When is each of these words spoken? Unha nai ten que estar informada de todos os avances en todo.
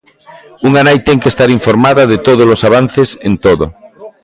Unha 0.67 0.81
nai 0.85 0.97
ten 1.07 1.17
que 1.21 1.31
estar 1.33 1.49
informada 1.57 2.03
de 2.11 2.17
todos 2.27 2.47
os 2.55 2.61
avances 2.69 3.09
en 3.27 3.33
todo. 3.45 3.65